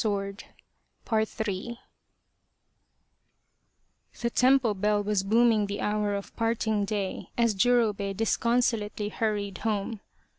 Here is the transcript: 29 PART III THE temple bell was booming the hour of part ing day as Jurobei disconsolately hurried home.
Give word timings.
29 0.01 0.41
PART 1.05 1.47
III 1.47 1.77
THE 4.19 4.31
temple 4.31 4.73
bell 4.73 5.03
was 5.03 5.21
booming 5.21 5.67
the 5.67 5.79
hour 5.81 6.15
of 6.15 6.35
part 6.35 6.65
ing 6.65 6.85
day 6.85 7.29
as 7.37 7.53
Jurobei 7.53 8.13
disconsolately 8.17 9.09
hurried 9.09 9.59
home. 9.59 9.99